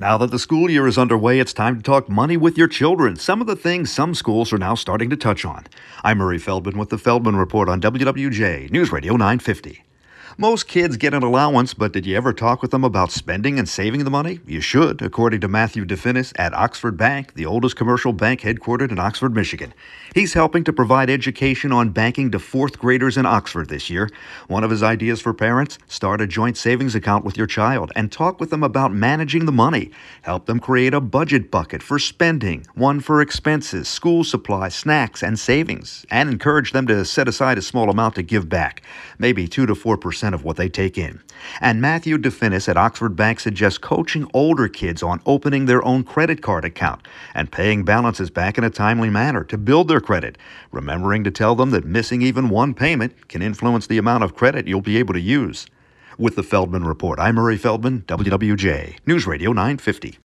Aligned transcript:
Now 0.00 0.16
that 0.18 0.30
the 0.30 0.38
school 0.38 0.70
year 0.70 0.86
is 0.86 0.96
underway, 0.96 1.40
it's 1.40 1.52
time 1.52 1.76
to 1.76 1.82
talk 1.82 2.08
money 2.08 2.36
with 2.36 2.56
your 2.56 2.68
children. 2.68 3.16
Some 3.16 3.40
of 3.40 3.48
the 3.48 3.56
things 3.56 3.90
some 3.90 4.14
schools 4.14 4.52
are 4.52 4.58
now 4.58 4.76
starting 4.76 5.10
to 5.10 5.16
touch 5.16 5.44
on. 5.44 5.66
I'm 6.04 6.18
Murray 6.18 6.38
Feldman 6.38 6.78
with 6.78 6.90
the 6.90 6.98
Feldman 6.98 7.34
Report 7.34 7.68
on 7.68 7.80
WWJ 7.80 8.70
News 8.70 8.92
Radio 8.92 9.14
950. 9.14 9.87
Most 10.40 10.68
kids 10.68 10.96
get 10.96 11.14
an 11.14 11.24
allowance, 11.24 11.74
but 11.74 11.92
did 11.92 12.06
you 12.06 12.16
ever 12.16 12.32
talk 12.32 12.62
with 12.62 12.70
them 12.70 12.84
about 12.84 13.10
spending 13.10 13.58
and 13.58 13.68
saving 13.68 14.04
the 14.04 14.10
money? 14.10 14.38
You 14.46 14.60
should, 14.60 15.02
according 15.02 15.40
to 15.40 15.48
Matthew 15.48 15.84
DeFinis 15.84 16.32
at 16.36 16.54
Oxford 16.54 16.96
Bank, 16.96 17.34
the 17.34 17.44
oldest 17.44 17.74
commercial 17.74 18.12
bank 18.12 18.42
headquartered 18.42 18.92
in 18.92 19.00
Oxford, 19.00 19.34
Michigan. 19.34 19.74
He's 20.14 20.34
helping 20.34 20.62
to 20.62 20.72
provide 20.72 21.10
education 21.10 21.72
on 21.72 21.88
banking 21.88 22.30
to 22.30 22.38
fourth 22.38 22.78
graders 22.78 23.16
in 23.16 23.26
Oxford 23.26 23.68
this 23.68 23.90
year. 23.90 24.08
One 24.46 24.62
of 24.62 24.70
his 24.70 24.80
ideas 24.80 25.20
for 25.20 25.34
parents 25.34 25.76
start 25.88 26.20
a 26.20 26.26
joint 26.28 26.56
savings 26.56 26.94
account 26.94 27.24
with 27.24 27.36
your 27.36 27.48
child 27.48 27.90
and 27.96 28.12
talk 28.12 28.38
with 28.38 28.50
them 28.50 28.62
about 28.62 28.94
managing 28.94 29.44
the 29.44 29.50
money. 29.50 29.90
Help 30.22 30.46
them 30.46 30.60
create 30.60 30.94
a 30.94 31.00
budget 31.00 31.50
bucket 31.50 31.82
for 31.82 31.98
spending, 31.98 32.64
one 32.76 33.00
for 33.00 33.20
expenses, 33.20 33.88
school 33.88 34.22
supplies, 34.22 34.76
snacks, 34.76 35.20
and 35.20 35.36
savings, 35.36 36.06
and 36.12 36.30
encourage 36.30 36.70
them 36.70 36.86
to 36.86 37.04
set 37.04 37.26
aside 37.26 37.58
a 37.58 37.62
small 37.62 37.90
amount 37.90 38.14
to 38.14 38.22
give 38.22 38.48
back, 38.48 38.82
maybe 39.18 39.48
2 39.48 39.66
to 39.66 39.74
4% 39.74 40.27
of 40.34 40.44
what 40.44 40.56
they 40.56 40.68
take 40.68 40.96
in. 40.96 41.20
And 41.60 41.80
Matthew 41.80 42.18
DeFinis 42.18 42.68
at 42.68 42.76
Oxford 42.76 43.16
Bank 43.16 43.40
suggests 43.40 43.78
coaching 43.78 44.28
older 44.32 44.68
kids 44.68 45.02
on 45.02 45.20
opening 45.26 45.66
their 45.66 45.84
own 45.84 46.04
credit 46.04 46.42
card 46.42 46.64
account 46.64 47.06
and 47.34 47.52
paying 47.52 47.84
balances 47.84 48.30
back 48.30 48.58
in 48.58 48.64
a 48.64 48.70
timely 48.70 49.10
manner 49.10 49.44
to 49.44 49.58
build 49.58 49.88
their 49.88 50.00
credit, 50.00 50.38
remembering 50.72 51.24
to 51.24 51.30
tell 51.30 51.54
them 51.54 51.70
that 51.70 51.84
missing 51.84 52.22
even 52.22 52.48
one 52.48 52.74
payment 52.74 53.28
can 53.28 53.42
influence 53.42 53.86
the 53.86 53.98
amount 53.98 54.24
of 54.24 54.34
credit 54.34 54.66
you'll 54.66 54.80
be 54.80 54.98
able 54.98 55.14
to 55.14 55.20
use. 55.20 55.66
With 56.18 56.34
the 56.34 56.42
Feldman 56.42 56.84
Report, 56.84 57.20
I'm 57.20 57.36
Murray 57.36 57.56
Feldman, 57.56 58.02
WWJ, 58.08 58.98
News 59.06 59.26
Radio 59.26 59.52
950. 59.52 60.16